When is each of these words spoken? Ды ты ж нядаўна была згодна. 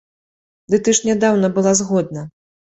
Ды 0.75 0.79
ты 0.87 0.95
ж 1.01 1.09
нядаўна 1.09 1.53
была 1.61 1.77
згодна. 1.85 2.29